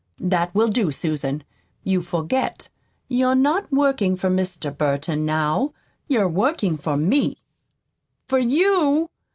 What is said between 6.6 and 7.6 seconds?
for me."